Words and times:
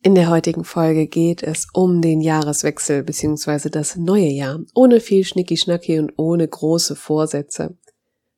In 0.00 0.14
der 0.14 0.30
heutigen 0.30 0.62
Folge 0.62 1.08
geht 1.08 1.42
es 1.42 1.66
um 1.72 2.00
den 2.00 2.20
Jahreswechsel 2.20 3.02
bzw. 3.02 3.68
das 3.68 3.96
neue 3.96 4.28
Jahr, 4.28 4.60
ohne 4.74 5.00
viel 5.00 5.24
Schnicki-Schnacki 5.24 5.98
und 5.98 6.12
ohne 6.16 6.46
große 6.46 6.94
Vorsätze, 6.94 7.76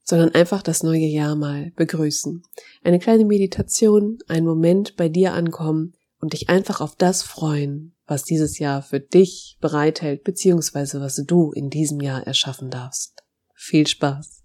sondern 0.02 0.34
einfach 0.34 0.62
das 0.62 0.82
neue 0.82 1.04
Jahr 1.04 1.36
mal 1.36 1.70
begrüßen. 1.76 2.42
Eine 2.82 2.98
kleine 2.98 3.26
Meditation, 3.26 4.18
ein 4.26 4.44
Moment 4.44 4.96
bei 4.96 5.10
dir 5.10 5.34
ankommen 5.34 5.92
und 6.18 6.32
dich 6.32 6.48
einfach 6.48 6.80
auf 6.80 6.96
das 6.96 7.22
freuen, 7.22 7.94
was 8.06 8.24
dieses 8.24 8.58
Jahr 8.58 8.80
für 8.80 9.00
dich 9.00 9.58
bereithält 9.60 10.24
bzw. 10.24 10.98
was 11.00 11.22
du 11.26 11.52
in 11.52 11.68
diesem 11.68 12.00
Jahr 12.00 12.26
erschaffen 12.26 12.70
darfst. 12.70 13.22
Viel 13.54 13.86
Spaß! 13.86 14.44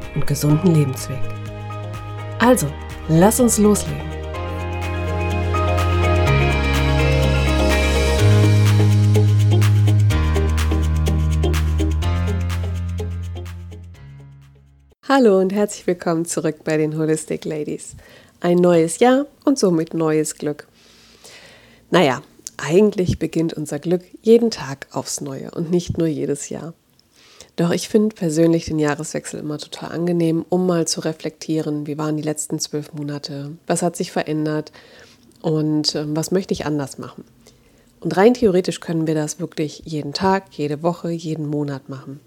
und 0.15 0.27
gesunden 0.27 0.73
Lebensweg. 0.73 1.19
Also, 2.39 2.67
lass 3.07 3.39
uns 3.39 3.57
loslegen. 3.57 4.11
Hallo 15.07 15.39
und 15.39 15.51
herzlich 15.51 15.85
willkommen 15.87 16.25
zurück 16.25 16.63
bei 16.63 16.77
den 16.77 16.97
Holistic 16.97 17.43
Ladies. 17.43 17.97
Ein 18.39 18.57
neues 18.57 18.99
Jahr 18.99 19.25
und 19.43 19.59
somit 19.59 19.93
neues 19.93 20.35
Glück. 20.35 20.67
Naja, 21.89 22.21
eigentlich 22.55 23.19
beginnt 23.19 23.53
unser 23.53 23.79
Glück 23.79 24.03
jeden 24.21 24.51
Tag 24.51 24.87
aufs 24.91 25.19
Neue 25.19 25.51
und 25.51 25.69
nicht 25.69 25.97
nur 25.97 26.07
jedes 26.07 26.47
Jahr. 26.47 26.73
Doch 27.61 27.69
ich 27.69 27.89
finde 27.89 28.15
persönlich 28.15 28.65
den 28.65 28.79
Jahreswechsel 28.79 29.39
immer 29.39 29.59
total 29.59 29.91
angenehm, 29.91 30.43
um 30.49 30.65
mal 30.65 30.87
zu 30.87 30.99
reflektieren, 31.01 31.85
wie 31.85 31.95
waren 31.95 32.17
die 32.17 32.23
letzten 32.23 32.57
zwölf 32.57 32.91
Monate, 32.93 33.51
was 33.67 33.83
hat 33.83 33.95
sich 33.95 34.11
verändert 34.11 34.71
und 35.43 35.93
äh, 35.93 36.03
was 36.07 36.31
möchte 36.31 36.55
ich 36.55 36.65
anders 36.65 36.97
machen. 36.97 37.23
Und 37.99 38.17
rein 38.17 38.33
theoretisch 38.33 38.79
können 38.79 39.05
wir 39.05 39.13
das 39.13 39.39
wirklich 39.39 39.83
jeden 39.85 40.11
Tag, 40.11 40.45
jede 40.53 40.81
Woche, 40.81 41.11
jeden 41.11 41.45
Monat 41.45 41.87
machen. 41.87 42.19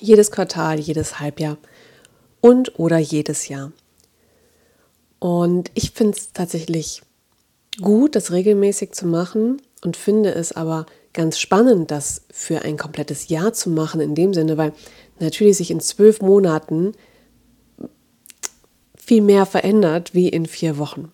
Jedes 0.00 0.30
Quartal, 0.30 0.80
jedes 0.80 1.20
Halbjahr 1.20 1.58
und 2.40 2.78
oder 2.78 2.96
jedes 2.96 3.48
Jahr. 3.48 3.70
Und 5.18 5.70
ich 5.74 5.90
finde 5.90 6.16
es 6.16 6.32
tatsächlich 6.32 7.02
gut, 7.82 8.16
das 8.16 8.32
regelmäßig 8.32 8.92
zu 8.92 9.06
machen 9.06 9.60
und 9.82 9.98
finde 9.98 10.34
es 10.34 10.52
aber 10.52 10.86
ganz 11.14 11.38
spannend, 11.38 11.90
das 11.90 12.22
für 12.30 12.62
ein 12.62 12.76
komplettes 12.76 13.28
Jahr 13.28 13.52
zu 13.52 13.70
machen, 13.70 14.00
in 14.00 14.14
dem 14.14 14.34
Sinne, 14.34 14.58
weil 14.58 14.72
natürlich 15.20 15.56
sich 15.56 15.70
in 15.70 15.80
zwölf 15.80 16.20
Monaten 16.20 16.92
viel 18.96 19.22
mehr 19.22 19.46
verändert 19.46 20.14
wie 20.14 20.28
in 20.28 20.46
vier 20.46 20.76
Wochen. 20.76 21.10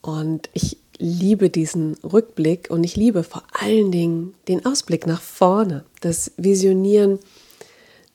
Und 0.00 0.48
ich 0.54 0.78
liebe 0.98 1.50
diesen 1.50 1.94
Rückblick 2.04 2.70
und 2.70 2.84
ich 2.84 2.94
liebe 2.94 3.24
vor 3.24 3.42
allen 3.58 3.90
Dingen 3.90 4.34
den 4.48 4.64
Ausblick 4.64 5.06
nach 5.06 5.20
vorne, 5.20 5.84
das 6.00 6.32
Visionieren, 6.36 7.18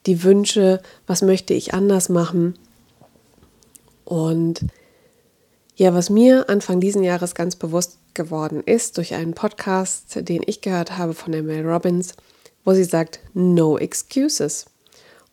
die 0.05 0.23
Wünsche, 0.23 0.81
was 1.07 1.21
möchte 1.21 1.53
ich 1.53 1.73
anders 1.73 2.09
machen. 2.09 2.55
Und 4.05 4.65
ja, 5.75 5.93
was 5.93 6.09
mir 6.09 6.47
Anfang 6.47 6.79
diesen 6.79 7.03
Jahres 7.03 7.33
ganz 7.33 7.55
bewusst 7.55 7.97
geworden 8.15 8.63
ist 8.65 8.97
durch 8.97 9.13
einen 9.13 9.33
Podcast, 9.33 10.27
den 10.27 10.41
ich 10.45 10.61
gehört 10.61 10.97
habe 10.97 11.13
von 11.13 11.31
der 11.31 11.43
Mel 11.43 11.67
Robbins, 11.67 12.15
wo 12.63 12.73
sie 12.73 12.83
sagt, 12.83 13.19
no 13.33 13.77
excuses. 13.77 14.65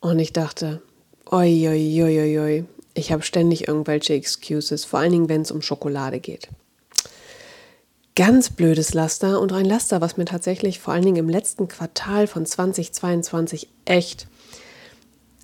Und 0.01 0.19
ich 0.19 0.33
dachte, 0.33 0.83
oi, 1.31 1.69
oi, 1.69 2.03
oi, 2.03 2.39
oi, 2.39 2.65
ich 2.95 3.13
habe 3.13 3.23
ständig 3.23 3.69
irgendwelche 3.69 4.15
excuses, 4.15 4.85
vor 4.85 5.01
allen 5.01 5.13
Dingen, 5.13 5.29
wenn 5.29 5.43
es 5.43 5.51
um 5.51 5.63
Schokolade 5.63 6.21
geht. 6.21 6.49
Ganz 8.15 8.51
blödes 8.51 8.93
Laster 8.93 9.41
und 9.41 9.53
ein 9.53 9.65
Laster, 9.65 10.03
was 10.03 10.19
mir 10.19 10.27
tatsächlich 10.27 10.79
vor 10.79 10.93
allen 10.93 11.05
Dingen 11.05 11.17
im 11.17 11.31
letzten 11.31 11.69
Quartal 11.69 12.27
von 12.27 12.45
2022 12.45 13.69
echt 13.87 14.27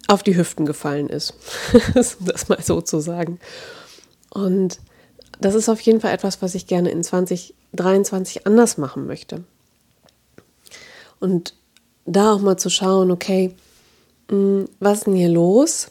auf 0.06 0.22
die 0.22 0.36
Hüften 0.36 0.66
gefallen 0.66 1.08
ist, 1.08 1.34
das 1.94 2.48
mal 2.48 2.62
so 2.62 2.82
zu 2.82 3.00
sagen. 3.00 3.40
Und 4.30 4.80
das 5.40 5.54
ist 5.54 5.68
auf 5.68 5.80
jeden 5.80 6.00
Fall 6.00 6.12
etwas, 6.12 6.42
was 6.42 6.54
ich 6.54 6.66
gerne 6.66 6.90
in 6.90 7.02
2023 7.02 8.46
anders 8.46 8.78
machen 8.78 9.06
möchte. 9.06 9.44
Und 11.20 11.54
da 12.06 12.32
auch 12.32 12.40
mal 12.40 12.56
zu 12.56 12.70
schauen, 12.70 13.10
okay, 13.10 13.54
hm, 14.30 14.68
was 14.80 14.98
ist 14.98 15.06
denn 15.06 15.14
hier 15.14 15.28
los? 15.28 15.88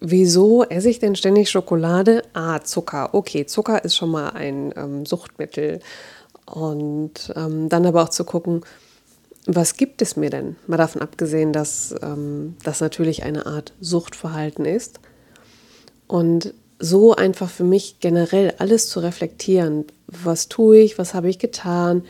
Wieso 0.00 0.64
esse 0.64 0.90
ich 0.90 0.98
denn 0.98 1.16
ständig 1.16 1.50
Schokolade? 1.50 2.22
Ah, 2.34 2.60
Zucker. 2.60 3.14
Okay, 3.14 3.46
Zucker 3.46 3.84
ist 3.84 3.96
schon 3.96 4.10
mal 4.10 4.30
ein 4.30 4.72
ähm, 4.76 5.06
Suchtmittel. 5.06 5.80
Und 6.46 7.32
ähm, 7.36 7.70
dann 7.70 7.86
aber 7.86 8.02
auch 8.02 8.10
zu 8.10 8.24
gucken, 8.24 8.62
was 9.46 9.76
gibt 9.76 10.02
es 10.02 10.16
mir 10.16 10.30
denn? 10.30 10.56
Mal 10.66 10.76
davon 10.76 11.02
abgesehen, 11.02 11.52
dass 11.52 11.94
ähm, 12.02 12.56
das 12.62 12.80
natürlich 12.80 13.22
eine 13.22 13.46
Art 13.46 13.72
Suchtverhalten 13.80 14.64
ist. 14.64 15.00
Und 16.06 16.54
so 16.84 17.14
einfach 17.14 17.50
für 17.50 17.64
mich 17.64 18.00
generell 18.00 18.54
alles 18.58 18.88
zu 18.88 19.00
reflektieren. 19.00 19.86
Was 20.06 20.48
tue 20.48 20.78
ich? 20.78 20.98
Was 20.98 21.14
habe 21.14 21.30
ich 21.30 21.38
getan? 21.38 22.04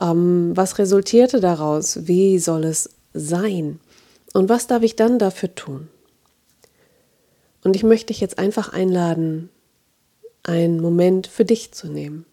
Ähm, 0.00 0.52
was 0.54 0.78
resultierte 0.78 1.40
daraus? 1.40 2.06
Wie 2.06 2.38
soll 2.38 2.64
es 2.64 2.90
sein? 3.12 3.80
Und 4.32 4.48
was 4.48 4.66
darf 4.66 4.82
ich 4.82 4.96
dann 4.96 5.18
dafür 5.18 5.54
tun? 5.54 5.88
Und 7.64 7.76
ich 7.76 7.82
möchte 7.82 8.06
dich 8.06 8.20
jetzt 8.20 8.38
einfach 8.38 8.72
einladen, 8.72 9.50
einen 10.44 10.80
Moment 10.80 11.26
für 11.26 11.44
dich 11.44 11.72
zu 11.72 11.88
nehmen. 11.88 12.24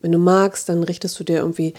Wenn 0.00 0.12
du 0.12 0.18
magst, 0.18 0.68
dann 0.68 0.82
richtest 0.82 1.18
du 1.20 1.24
dir 1.24 1.38
irgendwie 1.38 1.74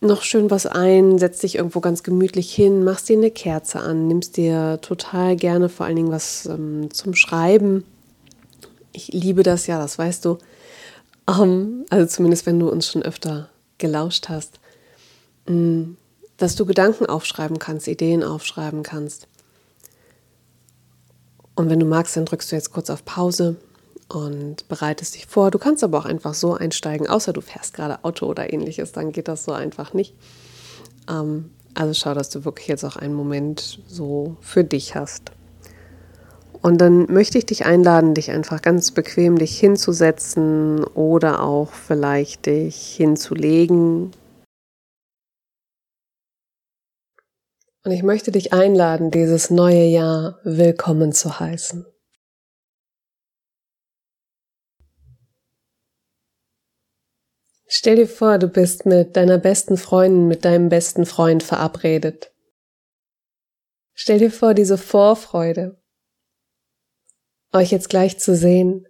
noch 0.00 0.22
schön 0.22 0.50
was 0.50 0.66
ein, 0.66 1.18
setzt 1.18 1.42
dich 1.42 1.56
irgendwo 1.56 1.80
ganz 1.80 2.02
gemütlich 2.02 2.54
hin, 2.54 2.84
machst 2.84 3.08
dir 3.08 3.16
eine 3.16 3.30
Kerze 3.30 3.80
an, 3.80 4.08
nimmst 4.08 4.36
dir 4.36 4.78
total 4.82 5.36
gerne 5.36 5.68
vor 5.68 5.86
allen 5.86 5.96
Dingen 5.96 6.12
was 6.12 6.46
ähm, 6.46 6.90
zum 6.92 7.14
Schreiben. 7.14 7.84
Ich 8.92 9.08
liebe 9.08 9.42
das 9.42 9.66
ja, 9.66 9.78
das 9.78 9.98
weißt 9.98 10.24
du. 10.24 10.38
Ähm, 11.28 11.84
also 11.90 12.06
zumindest 12.06 12.46
wenn 12.46 12.60
du 12.60 12.68
uns 12.68 12.86
schon 12.86 13.02
öfter 13.02 13.48
gelauscht 13.78 14.28
hast, 14.28 14.60
ähm, 15.46 15.96
dass 16.36 16.56
du 16.56 16.66
Gedanken 16.66 17.06
aufschreiben 17.06 17.58
kannst, 17.58 17.88
Ideen 17.88 18.22
aufschreiben 18.22 18.82
kannst. 18.82 19.28
Und 21.54 21.70
wenn 21.70 21.80
du 21.80 21.86
magst, 21.86 22.16
dann 22.16 22.26
drückst 22.26 22.52
du 22.52 22.56
jetzt 22.56 22.70
kurz 22.70 22.90
auf 22.90 23.04
Pause 23.06 23.56
und 24.08 24.68
bereitest 24.68 25.14
dich 25.14 25.26
vor. 25.26 25.50
Du 25.50 25.58
kannst 25.58 25.82
aber 25.82 25.98
auch 25.98 26.04
einfach 26.04 26.34
so 26.34 26.54
einsteigen, 26.54 27.08
außer 27.08 27.32
du 27.32 27.40
fährst 27.40 27.74
gerade 27.74 28.04
Auto 28.04 28.26
oder 28.26 28.52
ähnliches, 28.52 28.92
dann 28.92 29.12
geht 29.12 29.28
das 29.28 29.44
so 29.44 29.52
einfach 29.52 29.92
nicht. 29.94 30.14
Ähm, 31.08 31.50
also 31.74 31.92
schau, 31.92 32.14
dass 32.14 32.30
du 32.30 32.44
wirklich 32.44 32.68
jetzt 32.68 32.84
auch 32.84 32.96
einen 32.96 33.14
Moment 33.14 33.80
so 33.86 34.36
für 34.40 34.64
dich 34.64 34.94
hast. 34.94 35.32
Und 36.62 36.78
dann 36.80 37.12
möchte 37.12 37.38
ich 37.38 37.46
dich 37.46 37.66
einladen, 37.66 38.14
dich 38.14 38.30
einfach 38.30 38.62
ganz 38.62 38.90
bequem 38.90 39.38
dich 39.38 39.58
hinzusetzen 39.58 40.82
oder 40.84 41.42
auch 41.42 41.72
vielleicht 41.72 42.46
dich 42.46 42.96
hinzulegen. 42.96 44.12
Und 47.84 47.92
ich 47.92 48.02
möchte 48.02 48.32
dich 48.32 48.52
einladen, 48.52 49.12
dieses 49.12 49.50
neue 49.50 49.84
Jahr 49.84 50.40
willkommen 50.42 51.12
zu 51.12 51.38
heißen. 51.38 51.86
Stell 57.68 57.96
dir 57.96 58.08
vor, 58.08 58.38
du 58.38 58.48
bist 58.48 58.86
mit 58.86 59.16
deiner 59.16 59.38
besten 59.38 59.76
Freundin, 59.76 60.28
mit 60.28 60.44
deinem 60.44 60.68
besten 60.68 61.04
Freund 61.04 61.42
verabredet. 61.42 62.32
Stell 63.92 64.18
dir 64.18 64.30
vor, 64.30 64.54
diese 64.54 64.78
Vorfreude, 64.78 65.80
euch 67.52 67.72
jetzt 67.72 67.88
gleich 67.88 68.18
zu 68.18 68.36
sehen. 68.36 68.86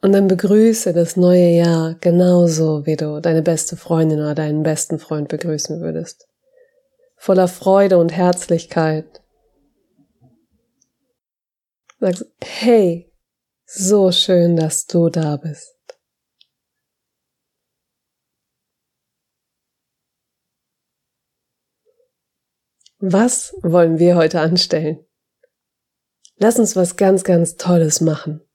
Und 0.00 0.12
dann 0.12 0.28
begrüße 0.28 0.92
das 0.92 1.16
neue 1.16 1.48
Jahr 1.48 1.96
genauso, 2.00 2.86
wie 2.86 2.94
du 2.94 3.20
deine 3.20 3.42
beste 3.42 3.76
Freundin 3.76 4.20
oder 4.20 4.36
deinen 4.36 4.62
besten 4.62 5.00
Freund 5.00 5.28
begrüßen 5.28 5.80
würdest. 5.80 6.28
Voller 7.16 7.48
Freude 7.48 7.98
und 7.98 8.12
Herzlichkeit. 8.12 9.22
Sagst, 11.98 12.26
hey, 12.40 13.10
so 13.70 14.10
schön, 14.12 14.56
dass 14.56 14.86
du 14.86 15.10
da 15.10 15.36
bist. 15.36 15.74
Was 22.98 23.54
wollen 23.62 23.98
wir 23.98 24.16
heute 24.16 24.40
anstellen? 24.40 25.04
Lass 26.38 26.58
uns 26.58 26.76
was 26.76 26.96
ganz, 26.96 27.24
ganz 27.24 27.56
Tolles 27.56 28.00
machen. 28.00 28.47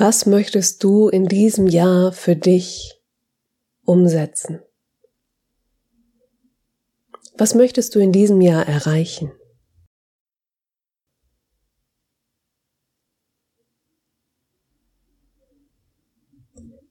Was 0.00 0.26
möchtest 0.26 0.84
du 0.84 1.08
in 1.08 1.26
diesem 1.26 1.66
Jahr 1.66 2.12
für 2.12 2.36
dich 2.36 3.02
umsetzen? 3.84 4.60
Was 7.36 7.56
möchtest 7.56 7.96
du 7.96 7.98
in 7.98 8.12
diesem 8.12 8.40
Jahr 8.40 8.64
erreichen? 8.64 9.32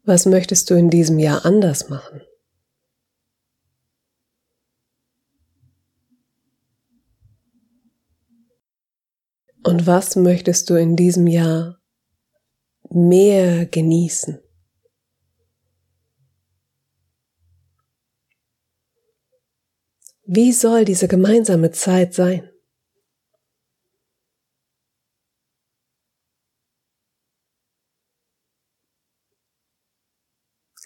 Was 0.04 0.26
möchtest 0.26 0.70
du 0.70 0.74
in 0.74 0.90
diesem 0.90 1.18
Jahr 1.18 1.46
anders 1.46 1.88
machen? 1.88 2.22
Und 9.64 9.88
was 9.88 10.18
möchtest 10.18 10.70
du 10.70 10.76
in 10.76 10.98
diesem 10.98 11.28
Jahr 11.28 11.77
mehr 12.92 13.66
genießen? 13.66 14.40
Wie 20.30 20.52
soll 20.52 20.84
diese 20.84 21.08
gemeinsame 21.08 21.72
Zeit 21.72 22.14
sein? 22.14 22.50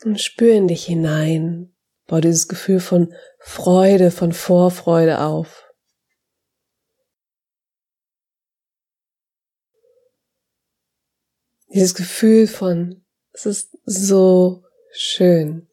Und 0.04 0.22
spür 0.22 0.54
in 0.54 0.68
dich 0.68 0.86
hinein, 0.86 1.76
bau 2.06 2.20
dieses 2.22 2.48
Gefühl 2.48 2.80
von 2.80 3.14
Freude, 3.40 4.12
von 4.12 4.32
Vorfreude 4.32 5.22
auf. 5.22 5.71
Dieses 11.74 11.96
Gefühl 11.96 12.48
von, 12.48 13.06
es 13.32 13.46
ist 13.46 13.78
so 13.86 14.66
schön. 14.92 15.70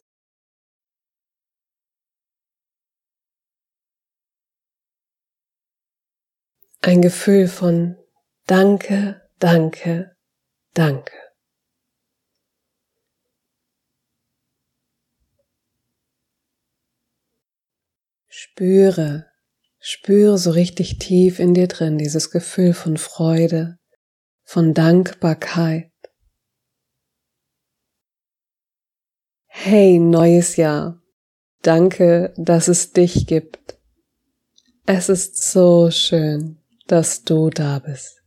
Ein 6.81 7.01
Gefühl 7.01 7.49
von 7.49 7.97
Danke, 8.45 9.29
danke, 9.39 10.15
danke. 10.73 11.11
Spüre, 18.27 19.25
spüre 19.79 20.37
so 20.37 20.51
richtig 20.51 20.97
tief 20.97 21.39
in 21.39 21.53
dir 21.53 21.67
drin 21.67 21.97
dieses 21.97 22.31
Gefühl 22.31 22.73
von 22.73 22.95
Freude, 22.95 23.78
von 24.49 24.73
Dankbarkeit. 24.73 25.91
Hey, 29.45 29.99
neues 29.99 30.55
Jahr. 30.55 31.03
Danke, 31.61 32.33
dass 32.35 32.67
es 32.67 32.91
dich 32.91 33.27
gibt. 33.27 33.77
Es 34.87 35.07
ist 35.07 35.51
so 35.51 35.91
schön, 35.91 36.57
dass 36.87 37.23
du 37.23 37.51
da 37.51 37.77
bist. 37.77 38.18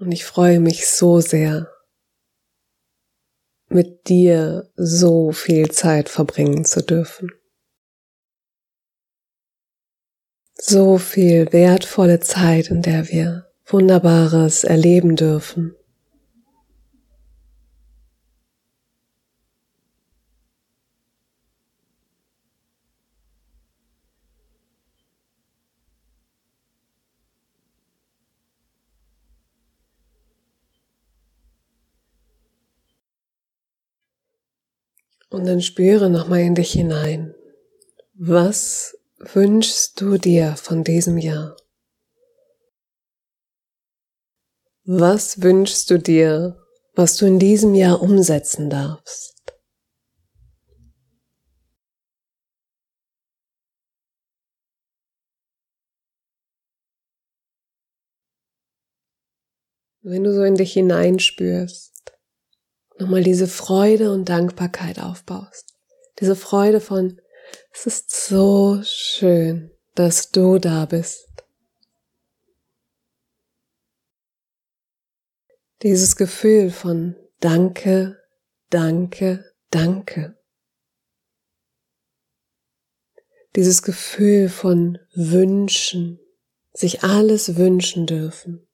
Und 0.00 0.12
ich 0.12 0.24
freue 0.24 0.60
mich 0.60 0.88
so 0.88 1.20
sehr, 1.20 1.70
mit 3.68 4.08
dir 4.08 4.72
so 4.74 5.30
viel 5.30 5.70
Zeit 5.70 6.08
verbringen 6.08 6.64
zu 6.64 6.82
dürfen. 6.82 7.30
So 10.54 10.96
viel 10.96 11.52
wertvolle 11.52 12.20
Zeit, 12.20 12.70
in 12.70 12.80
der 12.80 13.08
wir 13.10 13.52
Wunderbares 13.66 14.64
erleben 14.64 15.16
dürfen. 15.16 15.76
Und 35.30 35.46
dann 35.46 35.62
spüre 35.62 36.10
nochmal 36.10 36.40
in 36.40 36.56
dich 36.56 36.72
hinein. 36.72 37.34
Was 38.14 38.98
wünschst 39.18 40.00
du 40.00 40.18
dir 40.18 40.56
von 40.56 40.82
diesem 40.82 41.18
Jahr? 41.18 41.56
Was 44.84 45.40
wünschst 45.40 45.88
du 45.90 45.98
dir, 45.98 46.60
was 46.94 47.16
du 47.16 47.26
in 47.26 47.38
diesem 47.38 47.76
Jahr 47.76 48.02
umsetzen 48.02 48.70
darfst? 48.70 49.36
Wenn 60.02 60.24
du 60.24 60.34
so 60.34 60.42
in 60.42 60.56
dich 60.56 60.72
hineinspürst, 60.72 61.89
nochmal 63.00 63.22
diese 63.22 63.48
Freude 63.48 64.12
und 64.12 64.28
Dankbarkeit 64.28 65.00
aufbaust. 65.00 65.74
Diese 66.20 66.36
Freude 66.36 66.80
von, 66.80 67.20
es 67.72 67.86
ist 67.86 68.10
so 68.10 68.80
schön, 68.84 69.70
dass 69.94 70.30
du 70.30 70.58
da 70.58 70.84
bist. 70.84 71.26
Dieses 75.82 76.16
Gefühl 76.16 76.70
von 76.70 77.16
Danke, 77.40 78.18
Danke, 78.68 79.44
Danke. 79.70 80.36
Dieses 83.56 83.82
Gefühl 83.82 84.48
von 84.48 84.98
Wünschen, 85.14 86.20
sich 86.72 87.02
alles 87.02 87.56
wünschen 87.56 88.06
dürfen. 88.06 88.69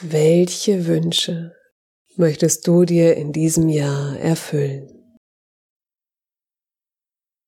Welche 0.00 0.86
Wünsche 0.86 1.54
möchtest 2.16 2.66
du 2.66 2.84
dir 2.84 3.14
in 3.14 3.32
diesem 3.32 3.68
Jahr 3.68 4.18
erfüllen? 4.18 4.88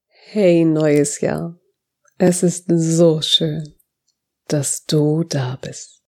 Hey 0.09 0.65
neues 0.65 1.21
Jahr, 1.21 1.59
es 2.19 2.43
ist 2.43 2.67
so 2.69 3.23
schön, 3.23 3.75
dass 4.47 4.85
du 4.85 5.25
da 5.25 5.57
bist. 5.57 6.03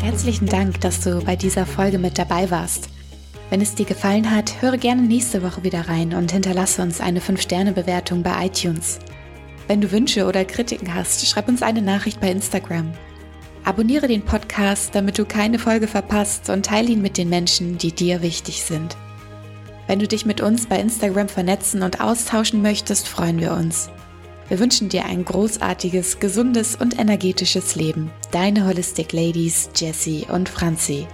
Herzlichen 0.00 0.46
Dank, 0.46 0.80
dass 0.80 1.00
du 1.00 1.24
bei 1.24 1.36
dieser 1.36 1.64
Folge 1.64 1.98
mit 1.98 2.18
dabei 2.18 2.50
warst. 2.50 2.88
Wenn 3.50 3.60
es 3.60 3.74
dir 3.76 3.86
gefallen 3.86 4.30
hat, 4.32 4.60
höre 4.60 4.78
gerne 4.78 5.02
nächste 5.02 5.42
Woche 5.42 5.62
wieder 5.62 5.88
rein 5.88 6.14
und 6.14 6.32
hinterlasse 6.32 6.82
uns 6.82 7.00
eine 7.00 7.20
5-Sterne-Bewertung 7.20 8.24
bei 8.24 8.46
iTunes. 8.46 8.98
Wenn 9.68 9.80
du 9.80 9.90
Wünsche 9.90 10.26
oder 10.26 10.44
Kritiken 10.44 10.94
hast, 10.94 11.26
schreib 11.26 11.48
uns 11.48 11.62
eine 11.62 11.82
Nachricht 11.82 12.20
bei 12.20 12.30
Instagram. 12.30 12.92
Abonniere 13.64 14.06
den 14.06 14.22
Podcast, 14.22 14.94
damit 14.94 15.18
du 15.18 15.24
keine 15.24 15.58
Folge 15.58 15.88
verpasst 15.88 16.50
und 16.50 16.66
teile 16.66 16.90
ihn 16.90 17.02
mit 17.02 17.18
den 17.18 17.28
Menschen, 17.28 17.78
die 17.78 17.90
dir 17.90 18.22
wichtig 18.22 18.62
sind. 18.62 18.96
Wenn 19.88 19.98
du 19.98 20.06
dich 20.06 20.24
mit 20.24 20.40
uns 20.40 20.66
bei 20.66 20.78
Instagram 20.78 21.28
vernetzen 21.28 21.82
und 21.82 22.00
austauschen 22.00 22.62
möchtest, 22.62 23.08
freuen 23.08 23.40
wir 23.40 23.52
uns. 23.52 23.90
Wir 24.48 24.60
wünschen 24.60 24.88
dir 24.88 25.04
ein 25.04 25.24
großartiges, 25.24 26.20
gesundes 26.20 26.76
und 26.76 27.00
energetisches 27.00 27.74
Leben. 27.74 28.12
Deine 28.30 28.66
Holistic 28.66 29.12
Ladies 29.12 29.70
Jessie 29.74 30.24
und 30.30 30.48
Franzi. 30.48 31.08